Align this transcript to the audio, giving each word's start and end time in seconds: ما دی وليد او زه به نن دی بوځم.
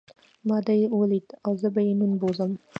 ما 0.47 0.57
دی 0.67 0.81
وليد 0.99 1.27
او 1.45 1.51
زه 1.61 1.67
به 1.73 1.81
نن 1.99 2.11
دی 2.13 2.17
بوځم. 2.21 2.51